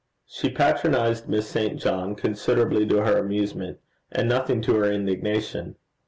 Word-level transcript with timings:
She 0.25 0.49
patronized 0.49 1.29
Miss 1.29 1.47
St. 1.47 1.79
John, 1.79 2.15
considerably 2.15 2.87
to 2.87 3.03
her 3.05 3.19
amusement, 3.19 3.77
and 4.11 4.27
nothing 4.27 4.59
to 4.63 4.73
her 4.77 4.91
indignation. 4.91 5.75